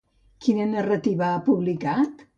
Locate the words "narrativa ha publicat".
0.71-2.29